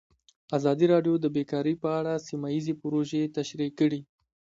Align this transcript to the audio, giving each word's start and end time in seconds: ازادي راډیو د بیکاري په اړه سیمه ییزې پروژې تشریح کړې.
ازادي 0.57 0.85
راډیو 0.93 1.13
د 1.19 1.25
بیکاري 1.35 1.73
په 1.83 1.89
اړه 1.99 2.13
سیمه 2.27 2.47
ییزې 2.55 2.73
پروژې 2.81 3.31
تشریح 3.37 3.71
کړې. 3.79 3.99